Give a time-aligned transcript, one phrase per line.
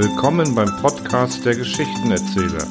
[0.00, 2.68] Willkommen beim Podcast der Geschichtenerzähler.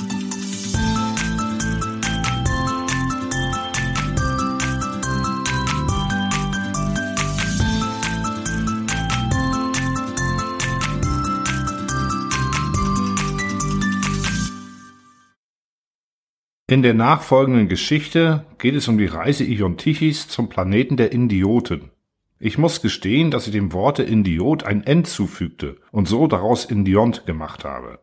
[16.70, 21.92] In der nachfolgenden Geschichte geht es um die Reise Iontichis zum Planeten der Indioten.
[22.40, 27.26] Ich muss gestehen, dass ich dem Worte Indiot ein N zufügte und so daraus Indiont
[27.26, 28.00] gemacht habe.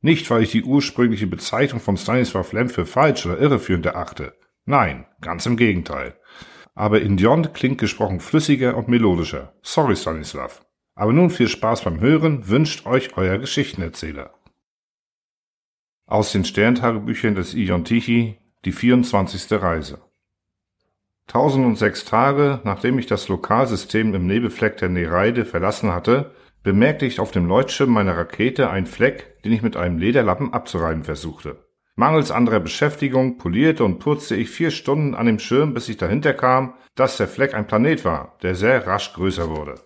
[0.00, 4.34] Nicht, weil ich die ursprüngliche Bezeichnung von Stanislav Lem für falsch oder irreführend erachte.
[4.64, 6.16] Nein, ganz im Gegenteil.
[6.74, 9.54] Aber Indiont klingt gesprochen flüssiger und melodischer.
[9.62, 10.64] Sorry, Stanislav.
[10.94, 14.34] Aber nun viel Spaß beim Hören wünscht euch euer Geschichtenerzähler.
[16.06, 19.50] Aus den Sterntagebüchern des Ion Tichy, die 24.
[19.60, 20.00] Reise.
[21.34, 26.32] 1006 Tage, nachdem ich das Lokalsystem im Nebelfleck der Nereide verlassen hatte,
[26.62, 31.04] bemerkte ich auf dem Leuchtschirm meiner Rakete einen Fleck, den ich mit einem Lederlappen abzureiben
[31.04, 31.56] versuchte.
[31.96, 36.34] Mangels anderer Beschäftigung polierte und putzte ich vier Stunden an dem Schirm, bis ich dahinter
[36.34, 39.76] kam, dass der Fleck ein Planet war, der sehr rasch größer wurde.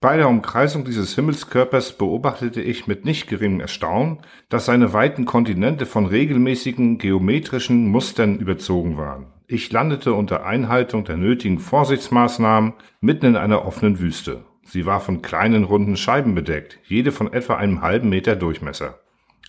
[0.00, 5.84] Bei der Umkreisung dieses Himmelskörpers beobachtete ich mit nicht geringem Erstaunen, dass seine weiten Kontinente
[5.84, 9.32] von regelmäßigen geometrischen Mustern überzogen waren.
[9.46, 14.44] Ich landete unter Einhaltung der nötigen Vorsichtsmaßnahmen mitten in einer offenen Wüste.
[14.62, 19.00] Sie war von kleinen runden Scheiben bedeckt, jede von etwa einem halben Meter Durchmesser.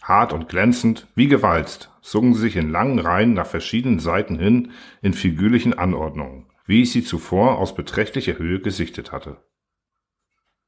[0.01, 4.71] Hart und glänzend, wie gewalzt, zogen sie sich in langen Reihen nach verschiedenen Seiten hin
[5.01, 9.37] in figürlichen Anordnungen, wie ich sie zuvor aus beträchtlicher Höhe gesichtet hatte.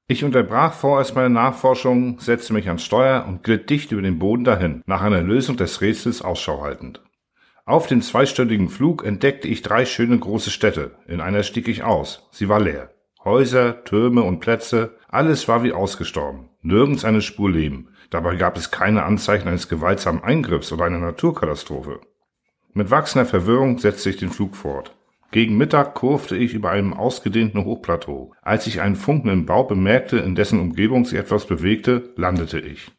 [0.08, 4.46] Ich unterbrach vorerst meine Nachforschungen, setzte mich ans Steuer und glitt dicht über den Boden
[4.46, 7.02] dahin, nach einer Lösung des Rätsels Ausschau haltend.
[7.68, 10.92] Auf dem zweistündigen Flug entdeckte ich drei schöne große Städte.
[11.06, 12.26] In einer stieg ich aus.
[12.32, 12.92] Sie war leer.
[13.26, 16.48] Häuser, Türme und Plätze, alles war wie ausgestorben.
[16.62, 17.90] Nirgends eine Spur Leben.
[18.10, 22.00] Dabei gab es keine Anzeichen eines gewaltsamen Eingriffs oder einer Naturkatastrophe.
[22.72, 24.96] Mit wachsender Verwirrung setzte ich den Flug fort.
[25.32, 28.32] Gegen Mittag kurfte ich über einem ausgedehnten Hochplateau.
[28.42, 32.94] Als ich einen funkenden Bau bemerkte, in dessen Umgebung sich etwas bewegte, landete ich.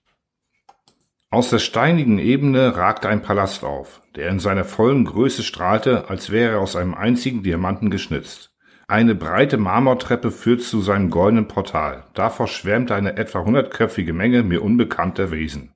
[1.31, 6.31] Aus der steinigen Ebene ragte ein Palast auf, der in seiner vollen Größe strahlte, als
[6.31, 8.57] wäre er aus einem einzigen Diamanten geschnitzt.
[8.87, 12.05] Eine breite Marmortreppe führt zu seinem goldenen Portal.
[12.15, 15.75] Davor schwärmte eine etwa hundertköpfige Menge mir unbekannter Wesen.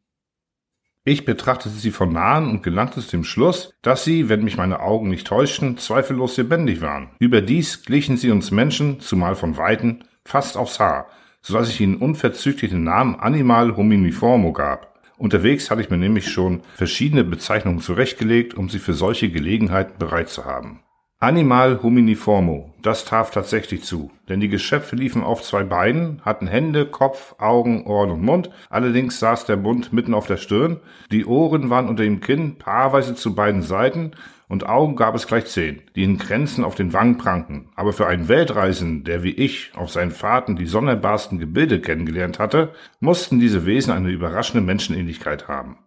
[1.04, 4.80] Ich betrachtete sie von nahen und gelangte zu dem Schluss, dass sie, wenn mich meine
[4.80, 7.10] Augen nicht täuschten, zweifellos lebendig waren.
[7.18, 11.08] Überdies glichen sie uns Menschen, zumal von Weiten, fast aufs Haar,
[11.42, 14.91] so dass ich ihnen unverzüglich den Namen Animal hominiformo gab.
[15.22, 20.28] Unterwegs hatte ich mir nämlich schon verschiedene Bezeichnungen zurechtgelegt, um sie für solche Gelegenheiten bereit
[20.28, 20.80] zu haben.
[21.20, 26.86] Animal hominiformo, das traf tatsächlich zu, denn die Geschöpfe liefen auf zwei Beinen, hatten Hände,
[26.86, 30.80] Kopf, Augen, Ohren und Mund, allerdings saß der Mund mitten auf der Stirn,
[31.12, 34.16] die Ohren waren unter dem Kinn, paarweise zu beiden Seiten
[34.52, 38.06] und Augen gab es gleich zehn, die in Grenzen auf den Wangen pranken, aber für
[38.06, 43.64] einen Weltreisenden, der wie ich auf seinen Fahrten die sonderbarsten Gebilde kennengelernt hatte, mussten diese
[43.64, 45.78] Wesen eine überraschende Menschenähnlichkeit haben.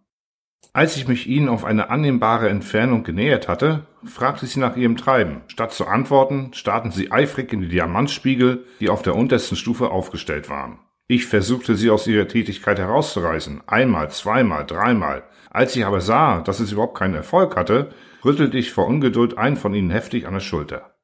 [0.74, 5.42] Als ich mich ihnen auf eine annehmbare Entfernung genähert hatte, fragte sie nach ihrem Treiben.
[5.46, 10.50] Statt zu antworten, starrten sie eifrig in die Diamantspiegel, die auf der untersten Stufe aufgestellt
[10.50, 10.80] waren.
[11.08, 15.22] Ich versuchte sie aus ihrer Tätigkeit herauszureißen, einmal, zweimal, dreimal.
[15.56, 17.92] Als ich aber sah, dass es überhaupt keinen Erfolg hatte,
[18.26, 20.98] rüttelte ich vor Ungeduld einen von ihnen heftig an der Schulter.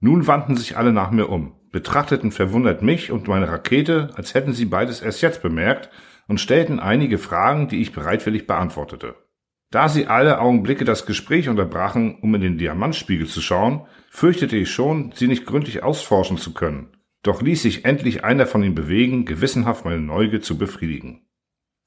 [0.00, 4.54] Nun wandten sich alle nach mir um, betrachteten verwundert mich und meine Rakete, als hätten
[4.54, 5.90] sie beides erst jetzt bemerkt
[6.26, 9.14] und stellten einige Fragen, die ich bereitwillig beantwortete.
[9.70, 14.70] Da sie alle Augenblicke das Gespräch unterbrachen, um in den Diamantspiegel zu schauen, fürchtete ich
[14.70, 16.96] schon, sie nicht gründlich ausforschen zu können.
[17.22, 21.25] Doch ließ sich endlich einer von ihnen bewegen, gewissenhaft meine Neugier zu befriedigen.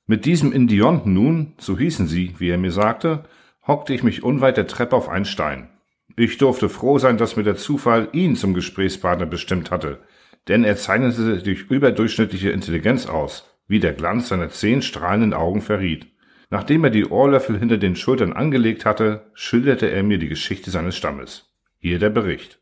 [0.10, 3.26] Mit diesem Indionten nun, so hießen sie, wie er mir sagte,
[3.68, 5.70] hockte ich mich unweit der Treppe auf einen Stein.
[6.16, 10.00] Ich durfte froh sein, dass mir der Zufall ihn zum Gesprächspartner bestimmt hatte,
[10.48, 15.62] denn er zeichnete sich durch überdurchschnittliche Intelligenz aus wie der Glanz seiner zehn strahlenden Augen
[15.62, 16.08] verriet.
[16.50, 20.98] Nachdem er die Ohrlöffel hinter den Schultern angelegt hatte, schilderte er mir die Geschichte seines
[20.98, 21.54] Stammes.
[21.78, 22.58] Hier der Bericht.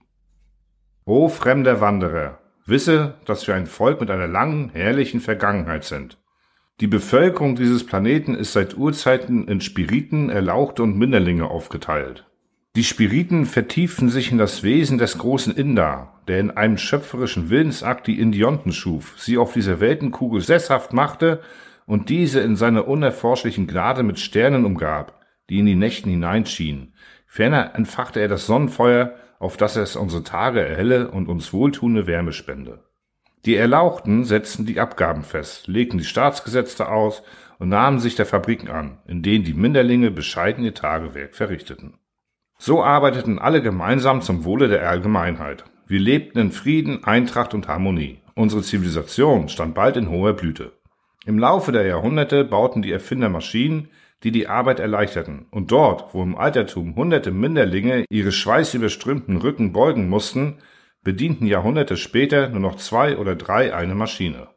[1.05, 6.17] O fremder Wanderer, wisse, dass wir ein Volk mit einer langen, herrlichen Vergangenheit sind.
[6.79, 12.27] Die Bevölkerung dieses Planeten ist seit Urzeiten in Spiriten, Erlauchte und Minderlinge aufgeteilt.
[12.75, 18.05] Die Spiriten vertieften sich in das Wesen des großen Inder, der in einem schöpferischen Willensakt
[18.05, 21.41] die Indionten schuf, sie auf dieser Weltenkugel sesshaft machte
[21.87, 26.93] und diese in seiner unerforschlichen Gnade mit Sternen umgab, die in die Nächten hineinschienen.
[27.25, 32.33] Ferner entfachte er das Sonnenfeuer, auf das es unsere Tage erhelle und uns wohltuende Wärme
[32.33, 32.83] spende.
[33.47, 37.23] Die Erlauchten setzten die Abgaben fest, legten die Staatsgesetze aus
[37.59, 41.93] und nahmen sich der Fabriken an, in denen die Minderlinge bescheiden ihr Tagewerk verrichteten.
[42.57, 45.63] So arbeiteten alle gemeinsam zum Wohle der Allgemeinheit.
[45.87, 48.19] Wir lebten in Frieden, Eintracht und Harmonie.
[48.35, 50.73] Unsere Zivilisation stand bald in hoher Blüte.
[51.25, 53.87] Im Laufe der Jahrhunderte bauten die Erfinder Maschinen,
[54.23, 60.09] die die Arbeit erleichterten, und dort, wo im Altertum hunderte Minderlinge ihre schweißüberströmten Rücken beugen
[60.09, 60.57] mussten,
[61.07, 64.49] bedienten Jahrhunderte später nur noch zwei oder drei eine Maschine.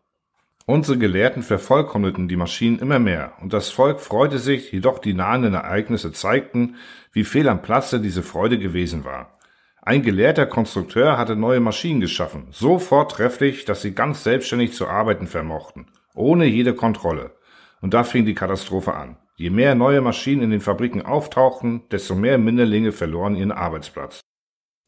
[0.66, 5.54] Unsere Gelehrten vervollkommneten die Maschinen immer mehr, und das Volk freute sich, jedoch die nahenden
[5.54, 6.74] Ereignisse zeigten,
[7.12, 9.38] wie fehl am Platze diese Freude gewesen war.
[9.80, 15.28] Ein gelehrter Konstrukteur hatte neue Maschinen geschaffen, so vortrefflich, dass sie ganz selbstständig zu arbeiten
[15.28, 15.86] vermochten,
[16.16, 17.36] ohne jede Kontrolle.
[17.80, 19.18] Und da fing die Katastrophe an.
[19.36, 24.20] Je mehr neue Maschinen in den Fabriken auftauchten, desto mehr Minderlinge verloren ihren Arbeitsplatz.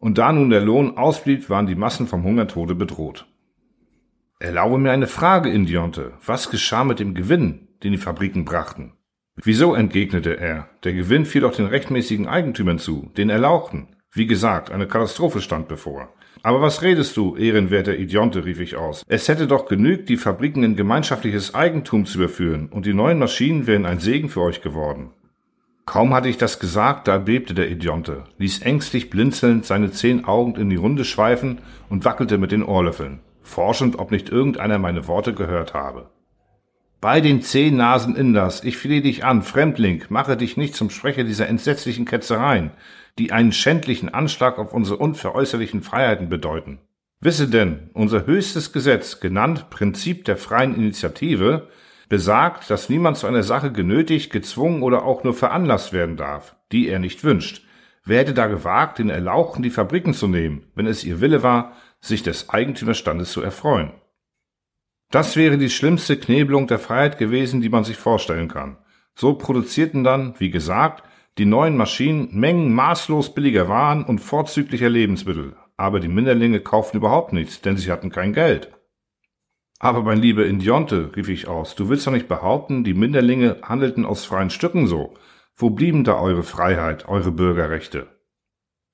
[0.02, 3.28] Und da nun der Lohn ausblieb, waren die Massen vom Hungertode bedroht.
[4.40, 6.14] Erlaube mir eine Frage, Indionte.
[6.26, 8.94] Was geschah mit dem Gewinn, den die Fabriken brachten?
[9.36, 13.94] Wieso, entgegnete er, der Gewinn fiel doch den rechtmäßigen Eigentümern zu, den Erlauchten.
[14.10, 16.12] Wie gesagt, eine Katastrophe stand bevor.
[16.42, 19.04] Aber was redest du, ehrenwerter Idionte, rief ich aus.
[19.06, 23.68] Es hätte doch genügt, die Fabriken in gemeinschaftliches Eigentum zu überführen, und die neuen Maschinen
[23.68, 25.12] wären ein Segen für euch geworden.
[25.84, 30.54] Kaum hatte ich das gesagt, da bebte der Idionte, ließ ängstlich blinzelnd seine zehn Augen
[30.54, 35.34] in die Runde schweifen und wackelte mit den Ohrlöffeln, forschend, ob nicht irgendeiner meine Worte
[35.34, 36.10] gehört habe.
[37.00, 41.24] Bei den zehn Nasen Inders, ich flehe dich an, Fremdling, mache dich nicht zum Sprecher
[41.24, 42.70] dieser entsetzlichen Ketzereien,
[43.18, 46.78] die einen schändlichen Anschlag auf unsere unveräußerlichen Freiheiten bedeuten.
[47.20, 51.68] Wisse denn, unser höchstes Gesetz, genannt Prinzip der freien Initiative,
[52.12, 56.88] besagt, dass niemand zu einer Sache genötigt, gezwungen oder auch nur veranlasst werden darf, die
[56.88, 57.64] er nicht wünscht.
[58.04, 61.72] Wer hätte da gewagt, den Erlauchten die Fabriken zu nehmen, wenn es ihr Wille war,
[62.02, 63.92] sich des Eigentümerstandes zu erfreuen?
[65.10, 68.76] Das wäre die schlimmste Knebelung der Freiheit gewesen, die man sich vorstellen kann.
[69.14, 71.04] So produzierten dann, wie gesagt,
[71.38, 75.56] die neuen Maschinen Mengen maßlos billiger Waren und vorzüglicher Lebensmittel.
[75.78, 78.68] Aber die Minderlinge kauften überhaupt nichts, denn sie hatten kein Geld.
[79.82, 84.06] Aber mein lieber Indionte, rief ich aus, du willst doch nicht behaupten, die Minderlinge handelten
[84.06, 85.14] aus freien Stücken so.
[85.56, 88.06] Wo blieben da eure Freiheit, eure Bürgerrechte?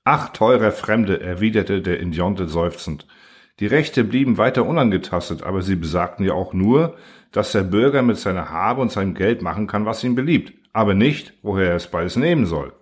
[0.05, 3.07] Ach, teurer Fremde, erwiderte der Indionte seufzend,
[3.61, 6.97] die Rechte blieben weiter unangetastet, aber sie besagten ja auch nur,
[7.33, 10.95] dass der Bürger mit seiner Habe und seinem Geld machen kann, was ihm beliebt, aber
[10.95, 12.73] nicht, woher er es beides nehmen soll.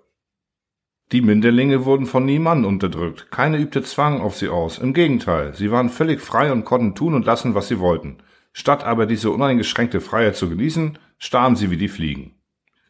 [1.13, 5.71] Die Minderlinge wurden von niemandem unterdrückt, keine übte Zwang auf sie aus, im Gegenteil, sie
[5.71, 8.19] waren völlig frei und konnten tun und lassen, was sie wollten.
[8.53, 12.35] Statt aber diese uneingeschränkte Freiheit zu genießen, starben sie wie die Fliegen.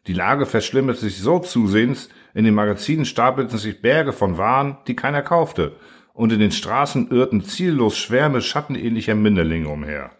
[0.06, 4.96] Die Lage verschlimmerte sich so zusehends, in den Magazinen stapelten sich Berge von Waren, die
[4.96, 5.76] keiner kaufte,
[6.14, 10.12] und in den Straßen irrten ziellos Schwärme schattenähnlicher Minderlinge umher.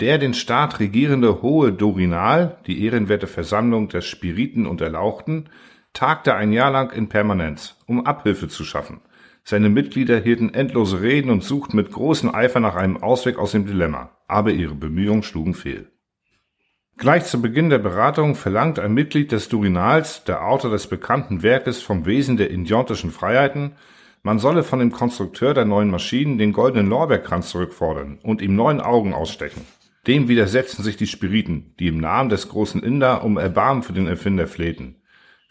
[0.00, 5.48] Der den Staat regierende Hohe Dorinal, die ehrenwerte Versammlung der Spiriten und Erlauchten,
[5.92, 9.00] tagte ein Jahr lang in Permanenz, um Abhilfe zu schaffen.
[9.44, 13.66] Seine Mitglieder hielten endlose Reden und suchten mit großem Eifer nach einem Ausweg aus dem
[13.66, 15.90] Dilemma, aber ihre Bemühungen schlugen fehl.
[16.96, 21.80] Gleich zu Beginn der Beratung verlangt ein Mitglied des Durinals, der Autor des bekannten Werkes
[21.80, 23.72] vom Wesen der indiontischen Freiheiten,
[24.22, 28.82] man solle von dem Konstrukteur der neuen Maschinen den goldenen Lorbeerkranz zurückfordern und ihm neun
[28.82, 29.64] Augen ausstechen.
[30.06, 34.06] Dem widersetzten sich die Spiriten, die im Namen des großen Inder um Erbarmen für den
[34.06, 34.96] Erfinder flehten.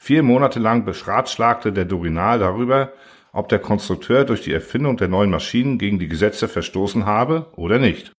[0.02, 2.94] Vier Monate lang beschratschlagte der Dorinal darüber,
[3.32, 7.78] ob der Konstrukteur durch die Erfindung der neuen Maschinen gegen die Gesetze verstoßen habe oder
[7.78, 8.12] nicht.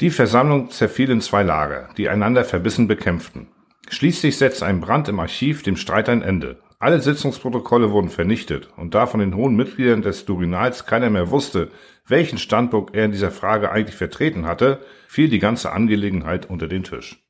[0.00, 3.48] Die Versammlung zerfiel in zwei Lager, die einander verbissen bekämpften.
[3.88, 8.94] Schließlich setzte ein Brand im Archiv dem Streit ein Ende alle Sitzungsprotokolle wurden vernichtet, und
[8.94, 11.70] da von den hohen Mitgliedern des Durinals keiner mehr wusste,
[12.06, 16.82] welchen Standpunkt er in dieser Frage eigentlich vertreten hatte, fiel die ganze Angelegenheit unter den
[16.82, 17.22] Tisch.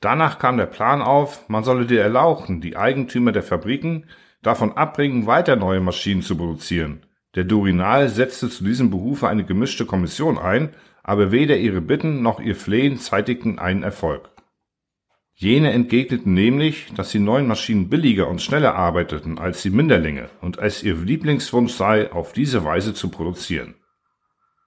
[0.00, 4.06] Danach kam der Plan auf, man solle die Erlauchten, die Eigentümer der Fabriken,
[4.42, 7.06] davon abbringen, weiter neue Maschinen zu produzieren.
[7.34, 12.40] Der Durinal setzte zu diesem Behufe eine gemischte Kommission ein, aber weder ihre Bitten noch
[12.40, 14.30] ihr Flehen zeitigten einen Erfolg.
[15.36, 20.58] Jene entgegneten nämlich, dass die neuen Maschinen billiger und schneller arbeiteten als die Minderlinge und
[20.58, 23.74] es ihr Lieblingswunsch sei, auf diese Weise zu produzieren.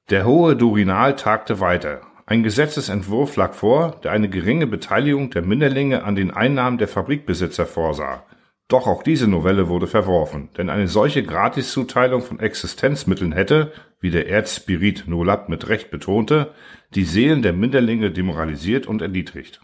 [0.10, 2.02] Der hohe Durinal tagte weiter.
[2.30, 7.66] Ein Gesetzesentwurf lag vor, der eine geringe Beteiligung der Minderlinge an den Einnahmen der Fabrikbesitzer
[7.66, 8.26] vorsah.
[8.68, 14.28] Doch auch diese Novelle wurde verworfen, denn eine solche Gratiszuteilung von Existenzmitteln hätte, wie der
[14.28, 16.54] Erzspirit Nolab mit Recht betonte,
[16.94, 19.62] die Seelen der Minderlinge demoralisiert und erniedrigt.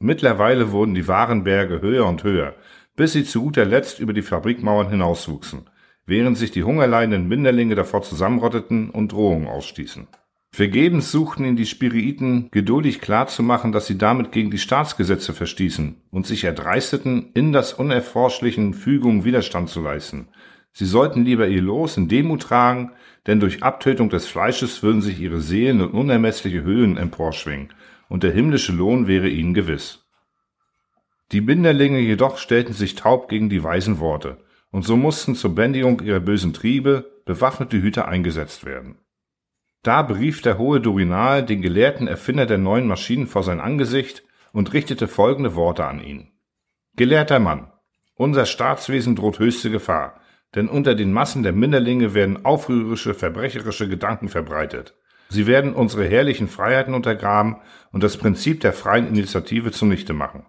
[0.00, 2.56] Mittlerweile wurden die Warenberge höher und höher,
[2.94, 5.70] bis sie zu guter Letzt über die Fabrikmauern hinauswuchsen.
[6.04, 10.08] während sich die hungerleidenden Minderlinge davor zusammenrotteten und Drohungen ausstießen.
[10.50, 16.26] Vergebens suchten ihn die Spiriiten geduldig klarzumachen, dass sie damit gegen die Staatsgesetze verstießen und
[16.26, 20.28] sich erdreisteten, in das unerforschlichen Fügung Widerstand zu leisten.
[20.72, 22.92] Sie sollten lieber ihr Los in Demut tragen,
[23.26, 27.72] denn durch Abtötung des Fleisches würden sich ihre Seelen in unermessliche Höhen emporschwingen,
[28.08, 30.06] und der himmlische Lohn wäre ihnen gewiss.
[31.30, 34.38] Die Binderlinge jedoch stellten sich taub gegen die weisen Worte,
[34.70, 38.96] und so mussten zur Bändigung ihrer bösen Triebe bewaffnete Hüter eingesetzt werden.
[39.88, 44.74] Da berief der hohe Durinal den gelehrten Erfinder der neuen Maschinen vor sein Angesicht und
[44.74, 46.30] richtete folgende Worte an ihn.
[46.96, 47.72] Gelehrter Mann,
[48.14, 50.20] unser Staatswesen droht höchste Gefahr,
[50.54, 54.94] denn unter den Massen der Minderlinge werden aufrührerische, verbrecherische Gedanken verbreitet.
[55.30, 57.56] Sie werden unsere herrlichen Freiheiten untergraben
[57.90, 60.44] und das Prinzip der freien Initiative zunichte machen.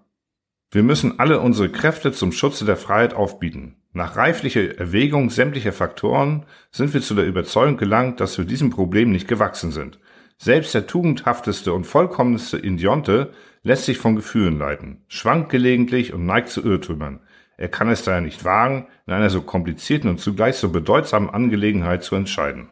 [0.72, 3.78] Wir müssen alle unsere Kräfte zum Schutze der Freiheit aufbieten.
[3.92, 9.12] Nach reiflicher Erwägung sämtlicher Faktoren sind wir zu der Überzeugung gelangt, dass wir diesem Problem
[9.12, 10.00] nicht gewachsen sind.
[10.38, 13.32] Selbst der tugendhafteste und vollkommenste Indionte
[13.64, 17.22] lässt sich von Gefühlen leiten, schwankt gelegentlich und neigt zu Irrtümern.
[17.58, 22.04] Er kann es daher nicht wagen, in einer so komplizierten und zugleich so bedeutsamen Angelegenheit
[22.04, 22.70] zu entscheiden.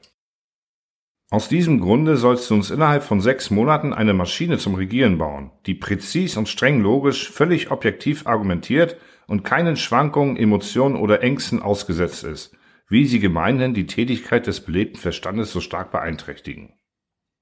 [1.29, 5.51] Aus diesem Grunde sollst du uns innerhalb von sechs Monaten eine Maschine zum Regieren bauen,
[5.65, 8.95] die präzis und streng logisch, völlig objektiv argumentiert
[9.27, 12.55] und keinen Schwankungen, Emotionen oder Ängsten ausgesetzt ist,
[12.87, 16.73] wie sie gemeinhin die Tätigkeit des belebten Verstandes so stark beeinträchtigen.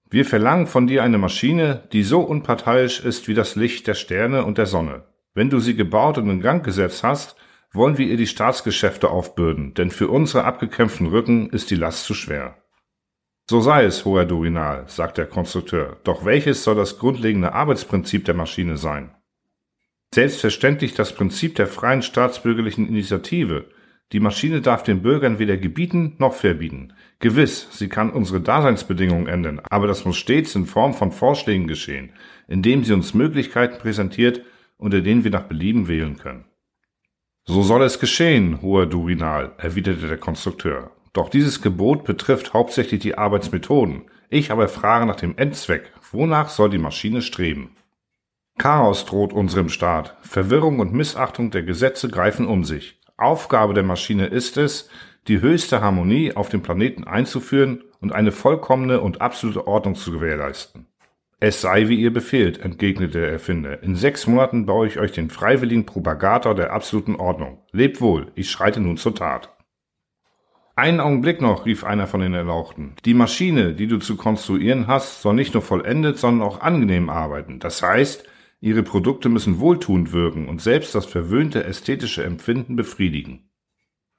[0.10, 4.46] Wir verlangen von dir eine Maschine, die so unparteiisch ist wie das Licht der Sterne
[4.46, 5.04] und der Sonne.
[5.36, 7.36] Wenn du sie gebaut und in Gang gesetzt hast,
[7.72, 12.16] wollen wir ihr die Staatsgeschäfte aufbürden, denn für unsere abgekämpften Rücken ist die Last zu
[12.16, 12.65] schwer.
[13.48, 15.98] So sei es, hoher Durinal, sagt der Konstrukteur.
[16.04, 19.12] Doch welches soll das grundlegende Arbeitsprinzip der Maschine sein?
[20.16, 23.70] Selbstverständlich das Prinzip der freien staatsbürgerlichen Initiative.
[24.12, 26.94] Die Maschine darf den Bürgern weder gebieten noch verbieten.
[27.20, 32.14] Gewiss, sie kann unsere Daseinsbedingungen ändern, aber das muss stets in Form von Vorschlägen geschehen,
[32.48, 34.42] indem sie uns Möglichkeiten präsentiert,
[34.78, 36.46] unter denen wir nach Belieben wählen können.
[37.44, 40.95] So soll es geschehen, hoher Durinal, erwiderte der Konstrukteur.
[41.16, 44.02] Doch dieses Gebot betrifft hauptsächlich die Arbeitsmethoden.
[44.30, 45.94] Ich aber frage nach dem Endzweck.
[46.12, 47.78] Wonach soll die Maschine streben?
[48.58, 50.18] Chaos droht unserem Staat.
[50.24, 53.00] Verwirrung und Missachtung der Gesetze greifen um sich.
[53.16, 54.90] Aufgabe der Maschine ist es,
[55.30, 60.86] die höchste Harmonie auf dem Planeten einzuführen und eine vollkommene und absolute Ordnung zu gewährleisten.
[61.40, 63.82] Es sei, wie ihr befehlt, entgegnete der Erfinder.
[63.84, 67.60] In sechs Monaten baue ich euch den freiwilligen Propagator der absoluten Ordnung.
[67.72, 69.55] Lebt wohl, ich schreite nun zur Tat.
[70.78, 72.96] Einen Augenblick noch, rief einer von den Erlauchten.
[73.06, 77.60] Die Maschine, die du zu konstruieren hast, soll nicht nur vollendet, sondern auch angenehm arbeiten.
[77.60, 78.26] Das heißt,
[78.60, 83.50] ihre Produkte müssen wohltuend wirken und selbst das verwöhnte ästhetische Empfinden befriedigen.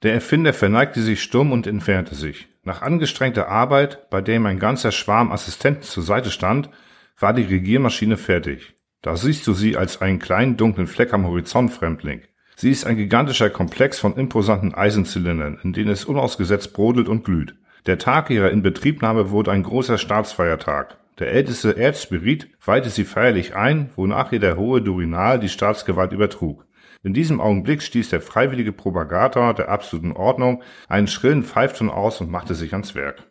[0.01, 2.47] Der Erfinder verneigte sich stumm und entfernte sich.
[2.63, 6.71] Nach angestrengter Arbeit, bei der ihm ein ganzer Schwarm Assistenten zur Seite stand,
[7.19, 8.73] war die Regiermaschine fertig.
[9.03, 12.21] Da siehst du sie als einen kleinen dunklen Fleck am Horizont, Fremdling.
[12.59, 17.53] Sie ist ein gigantischer Komplex von imposanten Eisenzylindern, in denen es unausgesetzt brodelt und glüht.
[17.85, 20.97] Der Tag ihrer Inbetriebnahme wurde ein großer Staatsfeiertag.
[21.19, 26.65] Der älteste Erzspirit weihte sie feierlich ein, wonach ihr der hohe Durinal die Staatsgewalt übertrug.
[27.03, 32.31] In diesem Augenblick stieß der freiwillige Propagator der absoluten Ordnung einen schrillen Pfeifton aus und
[32.31, 33.27] machte sich ans Werk.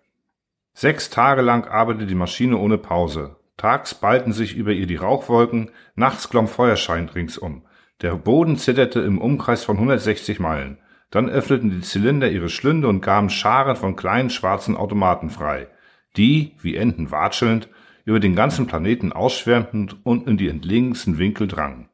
[0.73, 3.35] Sechs Tage lang arbeitete die Maschine ohne Pause.
[3.57, 7.66] Tags ballten sich über ihr die Rauchwolken, nachts glomm Feuerschein ringsum.
[8.03, 10.79] Der Boden zitterte im Umkreis von 160 Meilen.
[11.11, 15.69] Dann öffneten die Zylinder ihre Schlünde und gaben Scharen von kleinen schwarzen Automaten frei,
[16.17, 17.69] die, wie Enten watschelnd,
[18.05, 21.89] über den ganzen Planeten ausschwärmten und in die entlegensten Winkel drangen.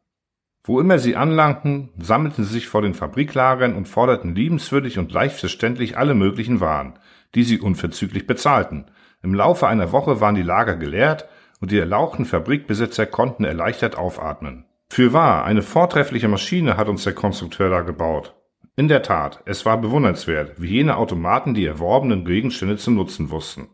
[0.64, 5.38] Wo immer sie anlangten, sammelten sie sich vor den Fabriklagern und forderten liebenswürdig und leicht
[5.38, 6.94] verständlich alle möglichen Waren,
[7.34, 8.86] die sie unverzüglich bezahlten.
[9.22, 11.28] Im Laufe einer Woche waren die Lager geleert
[11.60, 14.64] und die erlauchten Fabrikbesitzer konnten erleichtert aufatmen.
[14.92, 18.34] Fürwahr, eine vortreffliche Maschine hat uns der Konstrukteur da gebaut.
[18.76, 23.68] In der Tat, es war bewundernswert, wie jene Automaten die erworbenen Gegenstände zu nutzen wussten.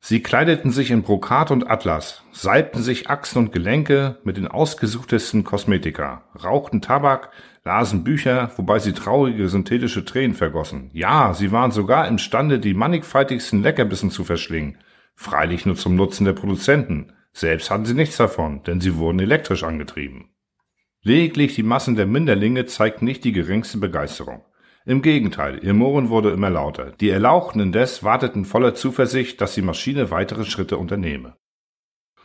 [0.00, 5.44] Sie kleideten sich in Brokat und Atlas, salbten sich Achsen und Gelenke mit den ausgesuchtesten
[5.44, 7.30] Kosmetika, rauchten Tabak,
[7.64, 10.90] lasen Bücher, wobei sie traurige synthetische Tränen vergossen.
[10.92, 14.76] Ja, sie waren sogar imstande, die mannigfaltigsten Leckerbissen zu verschlingen,
[15.14, 19.64] freilich nur zum Nutzen der Produzenten, selbst hatten sie nichts davon, denn sie wurden elektrisch
[19.64, 20.30] angetrieben.
[21.02, 24.44] Lediglich die Massen der Minderlinge zeigten nicht die geringste Begeisterung.
[24.84, 26.92] Im Gegenteil, ihr Murren wurde immer lauter.
[27.00, 31.36] Die Erlauchten indes warteten voller Zuversicht, dass die Maschine weitere Schritte unternehme.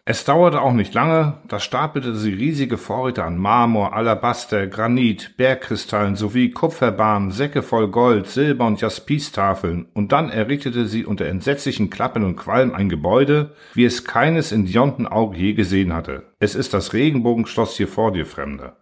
[0.09, 6.15] Es dauerte auch nicht lange, da stapelte sie riesige Vorräte an Marmor, Alabaster, Granit, Bergkristallen
[6.15, 12.23] sowie Kupferbahnen, Säcke voll Gold, Silber und Jaspistafeln, und dann errichtete sie unter entsetzlichen Klappen
[12.23, 14.73] und Qualm ein Gebäude, wie es keines in
[15.07, 16.31] Auge je gesehen hatte.
[16.39, 18.77] Es ist das Regenbogenschloss hier vor dir, Fremder.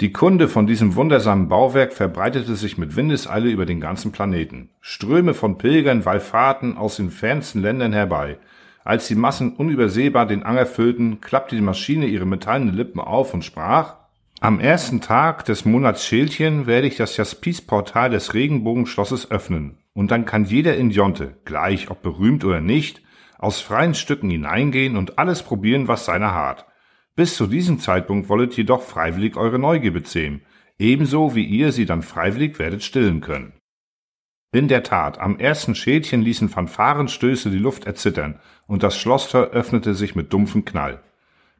[0.00, 4.70] Die Kunde von diesem wundersamen Bauwerk verbreitete sich mit Windeseile über den ganzen Planeten.
[4.80, 8.38] Ströme von Pilgern wallfahrten aus den fernsten Ländern herbei,
[8.88, 13.44] als die Massen unübersehbar den Anger füllten, klappte die Maschine ihre metallenen Lippen auf und
[13.44, 13.96] sprach,
[14.40, 20.24] am ersten Tag des Monats Schälchen werde ich das Jaspisportal des Regenbogenschlosses öffnen, und dann
[20.24, 23.02] kann jeder in Jonte, gleich ob berühmt oder nicht,
[23.36, 26.64] aus freien Stücken hineingehen und alles probieren, was seiner hart.
[27.14, 30.40] Bis zu diesem Zeitpunkt wollet jedoch freiwillig eure Neugier bezähmen,
[30.78, 33.52] ebenso wie ihr sie dann freiwillig werdet stillen können.
[34.50, 39.94] In der Tat, am ersten Schädchen ließen Fanfarenstöße die Luft erzittern, und das Schlosstor öffnete
[39.94, 41.02] sich mit dumpfem Knall.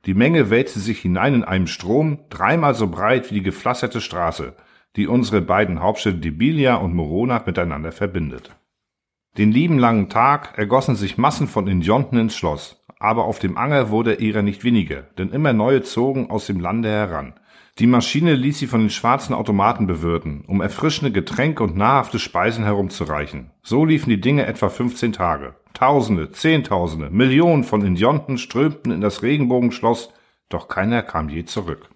[0.07, 4.55] Die Menge wälzte sich hinein in einem Strom, dreimal so breit wie die gepflasterte Straße,
[4.97, 8.57] die unsere beiden Hauptstädte Debilia und Morona miteinander verbindet.
[9.37, 13.91] Den lieben langen Tag ergossen sich Massen von Indionten ins Schloss, aber auf dem Anger
[13.91, 17.35] wurde ihrer nicht weniger, denn immer neue zogen aus dem Lande heran,
[17.79, 22.65] die Maschine ließ sie von den schwarzen Automaten bewirten, um erfrischende Getränke und nahrhafte Speisen
[22.65, 23.53] herumzureichen.
[23.63, 25.55] So liefen die Dinge etwa 15 Tage.
[25.75, 30.13] Tausende, Zehntausende, Millionen von Indionten strömten in das Regenbogenschloss,
[30.49, 31.89] doch keiner kam je zurück.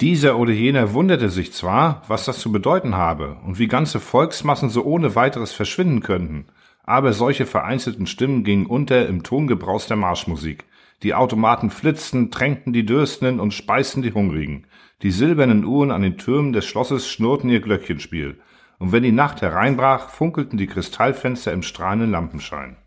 [0.00, 4.70] Dieser oder jener wunderte sich zwar, was das zu bedeuten habe und wie ganze Volksmassen
[4.70, 6.46] so ohne weiteres verschwinden könnten,
[6.82, 10.64] aber solche vereinzelten Stimmen gingen unter im Tongebraus der Marschmusik,
[11.04, 14.66] die Automaten flitzten, tränkten die Dürstenden und speisten die Hungrigen.
[15.02, 18.40] Die silbernen Uhren an den Türmen des Schlosses schnurrten ihr Glöckchenspiel.
[18.78, 22.78] Und wenn die Nacht hereinbrach, funkelten die Kristallfenster im strahlenden Lampenschein.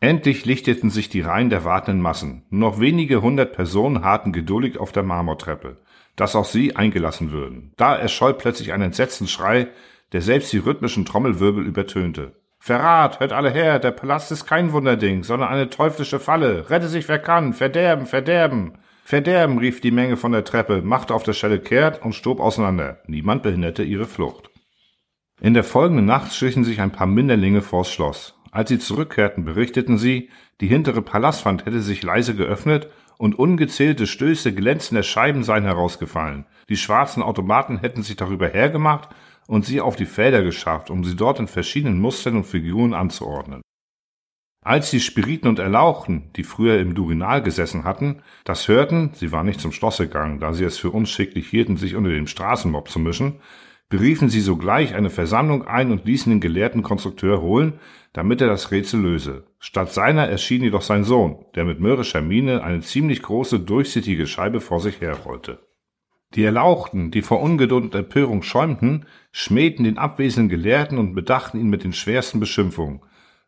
[0.00, 2.44] Endlich lichteten sich die Reihen der wartenden Massen.
[2.50, 5.82] Nur noch wenige hundert Personen harrten geduldig auf der Marmortreppe,
[6.16, 7.72] dass auch sie eingelassen würden.
[7.76, 9.68] Da erscholl plötzlich ein entsetzten Schrei,
[10.12, 12.36] der selbst die rhythmischen Trommelwirbel übertönte.
[12.66, 16.70] Verrat, hört alle her, der Palast ist kein Wunderding, sondern eine teuflische Falle.
[16.70, 18.78] Rette sich wer kann, Verderben, Verderben.
[19.04, 23.02] Verderben, rief die Menge von der Treppe, machte auf der Stelle kehrt und stob auseinander.
[23.06, 24.48] Niemand behinderte ihre Flucht.
[25.42, 28.40] In der folgenden Nacht schlichen sich ein paar Minderlinge vors Schloss.
[28.50, 30.30] Als sie zurückkehrten, berichteten sie,
[30.62, 32.88] die hintere Palastwand hätte sich leise geöffnet
[33.18, 36.46] und ungezählte Stöße glänzender Scheiben seien herausgefallen.
[36.70, 39.10] Die schwarzen Automaten hätten sich darüber hergemacht
[39.46, 43.62] und sie auf die Felder geschafft, um sie dort in verschiedenen Mustern und Figuren anzuordnen.
[44.64, 49.44] Als die Spiriten und Erlauchten, die früher im Durinal gesessen hatten, das hörten, sie waren
[49.44, 52.98] nicht zum Schloss gegangen, da sie es für unschicklich hielten, sich unter dem Straßenmob zu
[52.98, 53.40] mischen,
[53.90, 57.74] beriefen sie sogleich eine Versammlung ein und ließen den gelehrten Konstrukteur holen,
[58.14, 59.44] damit er das Rätsel löse.
[59.58, 64.62] Statt seiner erschien jedoch sein Sohn, der mit mürrischer Miene eine ziemlich große, durchsichtige Scheibe
[64.62, 65.58] vor sich herrollte.
[66.34, 71.68] Die Erlauchten, die vor Ungeduld und Empörung schäumten, schmähten den abwesenden Gelehrten und bedachten ihn
[71.68, 73.02] mit den schwersten Beschimpfungen.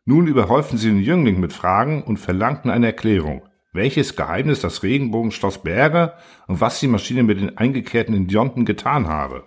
[0.04, 5.62] Nun überhäuften sie den Jüngling mit Fragen und verlangten eine Erklärung, welches Geheimnis das Regenbogenschloss
[5.62, 6.12] berge
[6.46, 9.44] und was die Maschine mit den eingekehrten Indionten getan habe.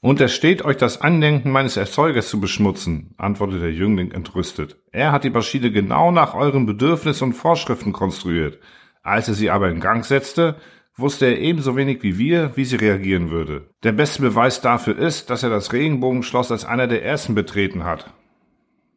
[0.00, 4.82] Untersteht euch das Andenken meines Erzeugers zu beschmutzen, antwortete der Jüngling entrüstet.
[4.90, 8.58] Er hat die Maschine genau nach euren Bedürfnissen und Vorschriften konstruiert.
[9.04, 10.56] Als er sie aber in Gang setzte,
[10.96, 13.70] wusste er ebenso wenig wie wir, wie sie reagieren würde.
[13.82, 18.12] Der beste Beweis dafür ist, dass er das Regenbogenschloss als einer der ersten betreten hat.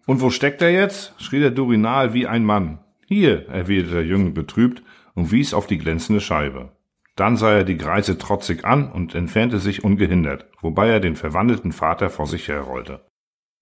[0.05, 1.13] Und wo steckt er jetzt?
[1.17, 2.79] schrie der Durinal wie ein Mann.
[3.07, 6.71] Hier, erwiderte der Jüngling betrübt und wies auf die glänzende Scheibe.
[7.15, 11.71] Dann sah er die Greise trotzig an und entfernte sich ungehindert, wobei er den verwandelten
[11.71, 13.05] Vater vor sich herrollte.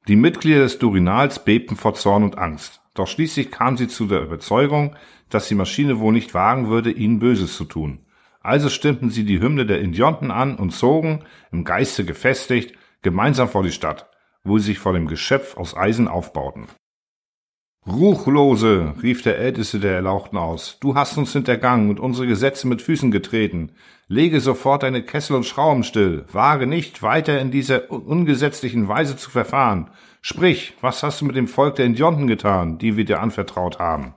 [0.07, 4.21] Die Mitglieder des Durinals bebten vor Zorn und Angst, doch schließlich kam sie zu der
[4.21, 4.95] Überzeugung,
[5.29, 8.02] dass die Maschine wohl nicht wagen würde, ihnen Böses zu tun.
[8.43, 13.63] Also stimmten sie die Hymne der Indionten an und zogen, im Geiste gefestigt, gemeinsam vor
[13.63, 14.09] die Stadt,
[14.43, 16.67] wo sie sich vor dem Geschöpf aus Eisen aufbauten.
[17.85, 22.81] Ruchlose, rief der Älteste der Erlauchten aus, du hast uns hintergangen und unsere Gesetze mit
[22.81, 23.73] Füßen getreten.
[24.07, 29.29] Lege sofort deine Kessel und Schrauben still, wage nicht weiter in dieser ungesetzlichen Weise zu
[29.29, 29.89] verfahren.
[30.21, 34.15] Sprich, was hast du mit dem Volk der Indionten getan, die wir dir anvertraut haben?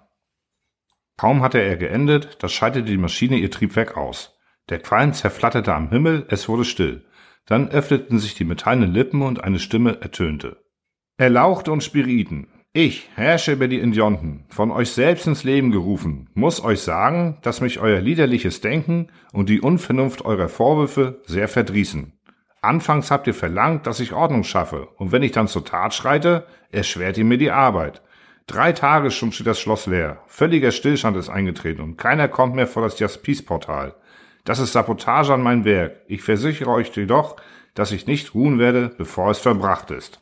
[1.17, 4.39] Kaum hatte er geendet, da schaltete die Maschine ihr Triebwerk aus.
[4.69, 7.05] Der Qualm zerflatterte am Himmel, es wurde still.
[7.47, 10.59] Dann öffneten sich die metallenen Lippen und eine Stimme ertönte.
[11.17, 12.49] Erlauchte und Spiriten,
[12.79, 17.63] ich, herrsche über die Indionten, von euch selbst ins Leben gerufen, muss euch sagen, dass
[17.63, 22.13] mich euer liederliches Denken und die Unvernunft eurer Vorwürfe sehr verdrießen.
[22.61, 26.47] Anfangs habt ihr verlangt, dass ich Ordnung schaffe, und wenn ich dann zur Tat schreite,
[26.71, 28.03] erschwert ihr mir die Arbeit.
[28.47, 30.23] Drei Tage schon steht das Schloss leer.
[30.29, 33.95] Völliger Stillstand ist eingetreten und keiner kommt mehr vor das Jaspis-Portal.
[34.45, 36.03] Das ist Sabotage an mein Werk.
[36.07, 37.37] Ich versichere euch jedoch,
[37.75, 40.21] dass ich nicht ruhen werde, bevor es verbracht ist.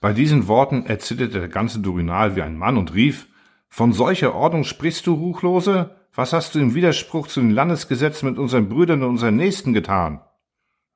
[0.00, 3.26] Bei diesen Worten erzitterte der ganze Durinal wie ein Mann und rief,
[3.68, 5.90] von solcher Ordnung sprichst du, Ruchlose?
[6.14, 10.20] Was hast du im Widerspruch zu den Landesgesetzen mit unseren Brüdern und unseren Nächsten getan?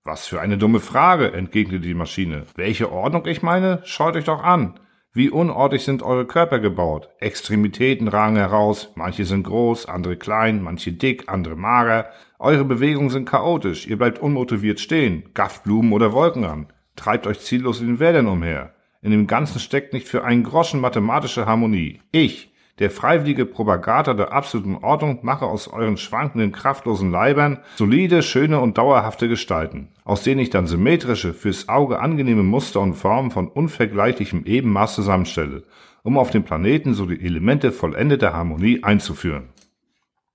[0.04, 2.44] Was für eine dumme Frage, entgegnete die Maschine.
[2.54, 3.82] Welche Ordnung ich meine?
[3.84, 4.80] Schaut euch doch an.
[5.14, 7.10] Wie unordentlich sind eure Körper gebaut.
[7.20, 12.06] Extremitäten ragen heraus, manche sind groß, andere klein, manche dick, andere mager.
[12.38, 17.40] Eure Bewegungen sind chaotisch, ihr bleibt unmotiviert stehen, gafft Blumen oder Wolken an, treibt euch
[17.40, 18.72] ziellos in den Wäldern umher.
[19.02, 22.00] In dem Ganzen steckt nicht für einen Groschen mathematische Harmonie.
[22.10, 28.60] Ich, der freiwillige Propagator der absoluten Ordnung mache aus euren schwankenden, kraftlosen Leibern solide, schöne
[28.60, 33.48] und dauerhafte Gestalten, aus denen ich dann symmetrische, fürs Auge angenehme Muster und Formen von
[33.48, 35.64] unvergleichlichem Ebenmaß zusammenstelle,
[36.02, 39.50] um auf dem Planeten so die Elemente vollendeter Harmonie einzuführen.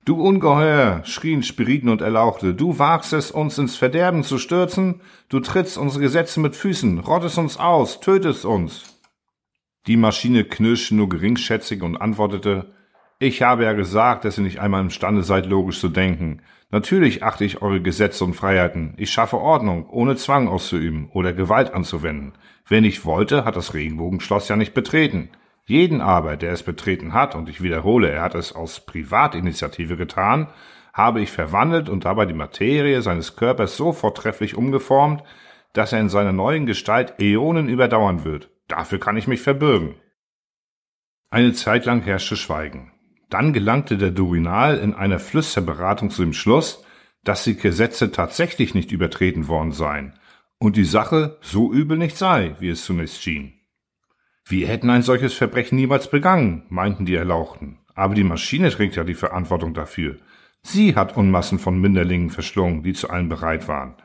[0.06, 5.42] Du Ungeheuer, schrien Spiriten und Erlauchte, du wagst es, uns ins Verderben zu stürzen, du
[5.42, 8.97] trittst unsere Gesetze mit Füßen, rottest uns aus, tötest uns.
[9.88, 12.74] Die Maschine knirschte nur geringschätzig und antwortete,
[13.20, 16.42] ich habe ja gesagt, dass ihr nicht einmal imstande seid, logisch zu denken.
[16.70, 18.94] Natürlich achte ich eure Gesetze und Freiheiten.
[18.98, 22.34] Ich schaffe Ordnung, ohne Zwang auszuüben oder Gewalt anzuwenden.
[22.68, 25.30] Wer nicht wollte, hat das Regenbogenschloss ja nicht betreten.
[25.66, 30.48] Jeden aber, der es betreten hat, und ich wiederhole, er hat es aus Privatinitiative getan,
[30.94, 35.24] habe ich verwandelt und dabei die Materie seines Körpers so vortrefflich umgeformt,
[35.72, 38.50] dass er in seiner neuen Gestalt Äonen überdauern wird.
[38.68, 39.96] Dafür kann ich mich verbürgen.
[41.30, 42.92] Eine Zeit lang herrschte Schweigen.
[43.30, 46.84] Dann gelangte der Durinal in einer Flüsterberatung zu dem Schluss,
[47.24, 50.14] dass die Gesetze tatsächlich nicht übertreten worden seien
[50.60, 53.54] und die Sache so übel nicht sei, wie es zunächst schien.
[54.46, 59.04] Wir hätten ein solches Verbrechen niemals begangen, meinten die Erlauchten, aber die Maschine trägt ja
[59.04, 60.18] die Verantwortung dafür.
[60.64, 63.96] Sie hat Unmassen von Minderlingen verschlungen, die zu allem bereit waren.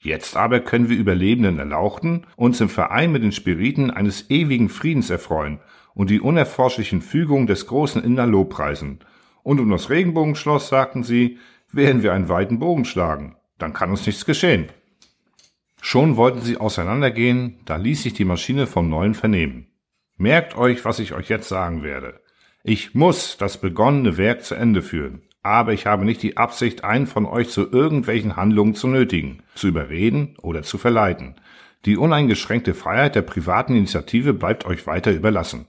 [0.00, 5.10] Jetzt aber können wir Überlebenden Erlauchten uns im Verein mit den Spiriten eines ewigen Friedens
[5.10, 5.58] erfreuen
[5.94, 9.00] und die unerforschlichen Fügungen des großen Inder Lobpreisen.
[9.42, 11.38] Und um das Regenbogenschloss, sagten sie,
[11.72, 13.36] werden wir einen weiten Bogen schlagen.
[13.58, 14.66] Dann kann uns nichts geschehen.
[15.80, 19.66] Schon wollten sie auseinandergehen, da ließ sich die Maschine vom Neuen vernehmen.
[20.16, 22.20] Merkt euch, was ich euch jetzt sagen werde.
[22.62, 27.06] Ich muss das begonnene Werk zu Ende führen aber ich habe nicht die Absicht, einen
[27.06, 31.36] von euch zu irgendwelchen Handlungen zu nötigen, zu überreden oder zu verleiten.
[31.84, 35.66] Die uneingeschränkte Freiheit der privaten Initiative bleibt euch weiter überlassen.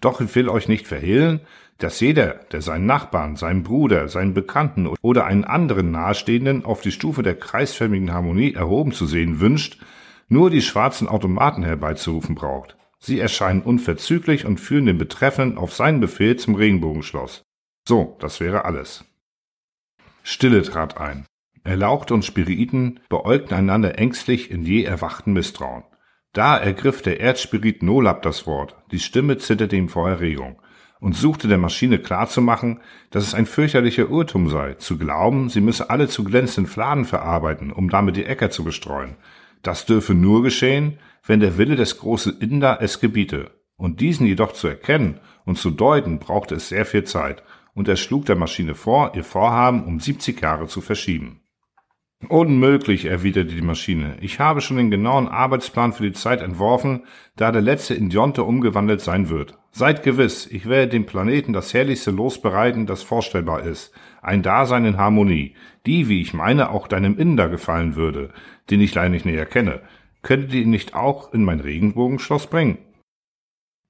[0.00, 1.40] Doch ich will euch nicht verhehlen,
[1.78, 6.92] dass jeder, der seinen Nachbarn, seinen Bruder, seinen Bekannten oder einen anderen Nahestehenden auf die
[6.92, 9.78] Stufe der kreisförmigen Harmonie erhoben zu sehen wünscht,
[10.28, 12.76] nur die schwarzen Automaten herbeizurufen braucht.
[12.98, 17.42] Sie erscheinen unverzüglich und führen den Betreffenden auf seinen Befehl zum Regenbogenschloss.
[17.88, 19.04] So, das wäre alles.
[20.22, 21.26] Stille trat ein.
[21.64, 25.84] Erlauchte und Spiriten beäugten einander ängstlich in je erwachten Misstrauen.
[26.32, 30.60] Da ergriff der Erzspirit Nolab das Wort, die Stimme zitterte ihm vor Erregung,
[31.00, 32.80] und suchte der Maschine klarzumachen,
[33.10, 37.72] dass es ein fürchterlicher Irrtum sei, zu glauben, sie müsse alle zu glänzenden Fladen verarbeiten,
[37.72, 39.16] um damit die Äcker zu bestreuen.
[39.62, 43.50] Das dürfe nur geschehen, wenn der Wille des großen Inder es gebiete.
[43.76, 47.42] Und diesen jedoch zu erkennen und zu deuten, brauchte es sehr viel Zeit,
[47.74, 51.40] und er schlug der Maschine vor, ihr Vorhaben um 70 Jahre zu verschieben.
[52.28, 54.18] Unmöglich, erwiderte die Maschine.
[54.20, 57.04] Ich habe schon den genauen Arbeitsplan für die Zeit entworfen,
[57.36, 59.56] da der letzte Indionte umgewandelt sein wird.
[59.72, 63.94] Seid gewiss, ich werde dem Planeten das herrlichste Los bereiten, das vorstellbar ist.
[64.20, 65.54] Ein Dasein in Harmonie,
[65.86, 68.30] die, wie ich meine, auch deinem Inder gefallen würde,
[68.68, 69.80] den ich leider nicht näher kenne.
[70.22, 72.78] Könntet ihr ihn nicht auch in mein Regenbogenschloss bringen?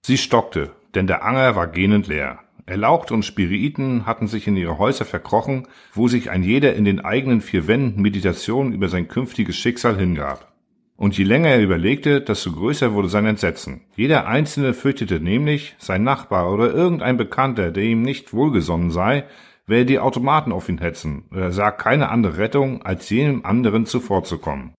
[0.07, 2.38] Sie stockte, denn der Anger war gähnend leer.
[2.70, 7.00] Erlaucht und Spiriten hatten sich in ihre Häuser verkrochen, wo sich ein jeder in den
[7.00, 10.52] eigenen vier Wänden Meditationen über sein künftiges Schicksal hingab.
[10.96, 13.80] Und je länger er überlegte, desto größer wurde sein Entsetzen.
[13.96, 19.24] Jeder Einzelne fürchtete nämlich, sein Nachbar oder irgendein Bekannter, der ihm nicht wohlgesonnen sei,
[19.66, 23.85] werde die Automaten auf ihn hetzen, und er sah keine andere Rettung, als jenem anderen
[23.85, 24.74] zuvorzukommen.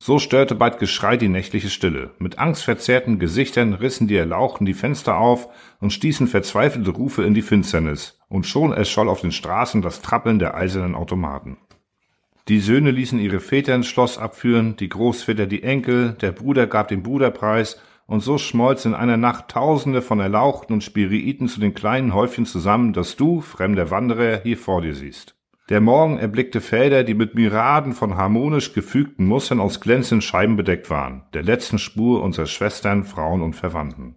[0.00, 2.10] So störte bald Geschrei die nächtliche Stille.
[2.18, 5.48] Mit angstverzerrten Gesichtern rissen die Erlauchten die Fenster auf
[5.80, 10.38] und stießen verzweifelte Rufe in die Finsternis, und schon erscholl auf den Straßen das Trappeln
[10.38, 11.58] der eisernen Automaten.
[12.46, 16.88] Die Söhne ließen ihre Väter ins Schloss abführen, die Großväter die Enkel, der Bruder gab
[16.88, 21.74] den Bruderpreis, und so schmolzen in einer Nacht Tausende von Erlauchten und Spiriten zu den
[21.74, 25.37] kleinen Häufchen zusammen, das du, fremder Wanderer, hier vor dir siehst.
[25.68, 30.88] Der Morgen erblickte Felder, die mit Myriaden von harmonisch gefügten Mustern aus glänzenden Scheiben bedeckt
[30.88, 34.16] waren, der letzten Spur unserer Schwestern, Frauen und Verwandten.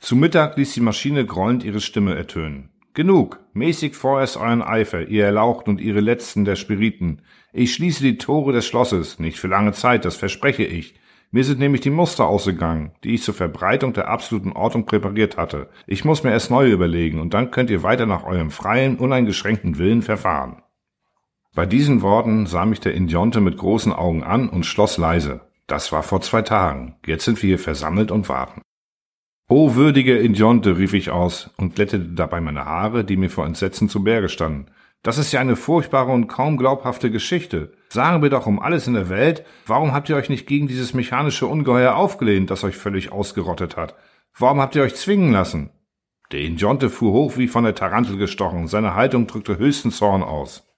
[0.00, 2.70] Zu Mittag ließ die Maschine grollend ihre Stimme ertönen.
[2.92, 7.22] Genug, mäßigt vorerst euren Eifer, ihr Erlauchten und ihre Letzten der Spiriten.
[7.52, 10.96] Ich schließe die Tore des Schlosses, nicht für lange Zeit, das verspreche ich.
[11.30, 15.68] Mir sind nämlich die Muster ausgegangen, die ich zur Verbreitung der absoluten Ordnung präpariert hatte.
[15.86, 19.78] Ich muss mir erst neue überlegen, und dann könnt ihr weiter nach eurem freien, uneingeschränkten
[19.78, 20.62] Willen verfahren.
[21.54, 25.40] Bei diesen Worten sah mich der Indionte mit großen Augen an und schloss leise.
[25.68, 26.96] Das war vor zwei Tagen.
[27.06, 28.60] Jetzt sind wir hier versammelt und warten.
[29.48, 33.88] O würdige Indionte, rief ich aus und glättete dabei meine Haare, die mir vor Entsetzen
[33.88, 34.66] zu Berge standen.
[35.04, 37.72] Das ist ja eine furchtbare und kaum glaubhafte Geschichte.
[37.88, 40.92] Sagen wir doch um alles in der Welt, warum habt ihr euch nicht gegen dieses
[40.92, 43.94] mechanische Ungeheuer aufgelehnt, das euch völlig ausgerottet hat?
[44.36, 45.70] Warum habt ihr euch zwingen lassen?
[46.32, 50.73] Der Indionte fuhr hoch wie von der Tarantel gestochen, seine Haltung drückte höchsten Zorn aus.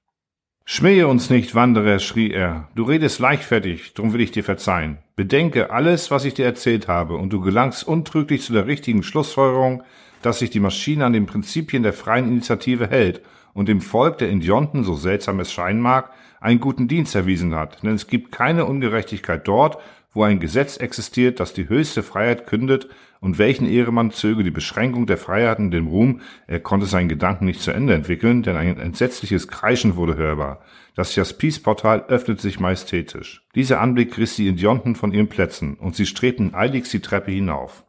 [0.68, 2.66] Schmähe uns nicht, Wanderer, schrie er.
[2.74, 4.98] Du redest leichtfertig, drum will ich dir verzeihen.
[5.14, 9.84] Bedenke alles, was ich dir erzählt habe, und du gelangst untrüglich zu der richtigen Schlussfolgerung,
[10.22, 13.20] dass sich die Maschine an den Prinzipien der freien Initiative hält
[13.54, 17.84] und dem Volk der Indionten, so seltsam es scheinen mag, einen guten Dienst erwiesen hat.
[17.84, 19.78] Denn es gibt keine Ungerechtigkeit dort,
[20.12, 22.88] wo ein Gesetz existiert, das die höchste Freiheit kündet,
[23.20, 27.60] und welchen Ehremann zöge die Beschränkung der Freiheiten den Ruhm, er konnte seinen Gedanken nicht
[27.60, 30.60] zu Ende entwickeln, denn ein entsetzliches Kreischen wurde hörbar.
[30.94, 33.46] Das Jaspis-Portal öffnete sich majestätisch.
[33.54, 37.84] Dieser Anblick riss die Indionten von ihren Plätzen, und sie strebten eiligst die Treppe hinauf.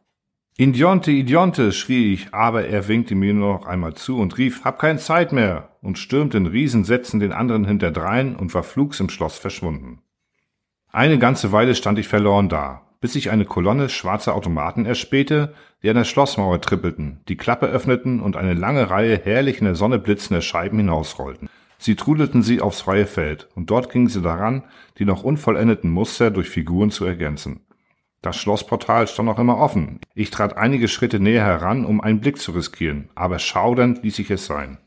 [0.56, 4.80] Indionte, Indionte, schrie ich, aber er winkte mir nur noch einmal zu und rief, hab
[4.80, 9.38] keine Zeit mehr, und stürmte in Riesensätzen den anderen hinterdrein und war flugs im Schloss
[9.38, 10.02] verschwunden.
[10.90, 15.90] Eine ganze Weile stand ich verloren da, bis ich eine Kolonne schwarzer Automaten erspähte, die
[15.90, 19.98] an der Schlossmauer trippelten, die Klappe öffneten und eine lange Reihe herrlich in der Sonne
[19.98, 21.48] blitzender Scheiben hinausrollten.
[21.78, 24.64] Sie trudelten sie aufs freie Feld, und dort gingen sie daran,
[24.98, 27.60] die noch unvollendeten Muster durch Figuren zu ergänzen.
[28.20, 30.00] Das Schlossportal stand noch immer offen.
[30.14, 34.30] Ich trat einige Schritte näher heran, um einen Blick zu riskieren, aber schaudernd ließ ich
[34.30, 34.78] es sein.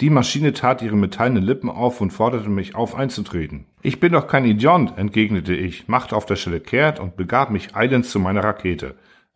[0.00, 3.66] Die Maschine tat ihre metallenen Lippen auf und forderte mich auf einzutreten.
[3.82, 7.76] Ich bin doch kein Idiot, entgegnete ich, machte auf der Stelle kehrt und begab mich
[7.76, 8.94] eilends zu meiner Rakete.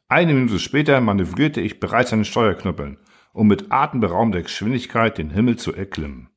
[0.08, 2.96] Eine Minute später manövrierte ich bereits an den Steuerknüppeln,
[3.34, 6.28] um mit atemberaubender Geschwindigkeit den Himmel zu erklimmen.